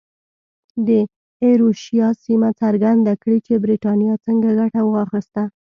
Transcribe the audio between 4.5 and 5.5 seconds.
ګټه واخیسته.